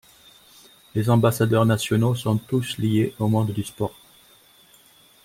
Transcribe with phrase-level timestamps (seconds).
[0.95, 3.93] Les ambassadeurs nationaux sont tous liés au monde du sport.